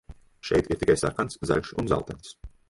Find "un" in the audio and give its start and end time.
1.83-1.91